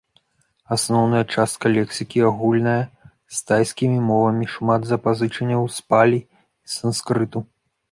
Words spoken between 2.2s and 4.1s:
агульная з тайскімі